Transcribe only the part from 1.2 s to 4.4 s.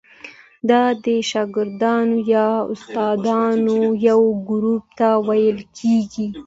شاګردانو یا استادانو یو